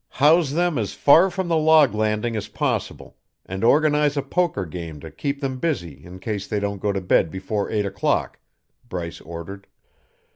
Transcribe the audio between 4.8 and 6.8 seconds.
to keep them busy in case they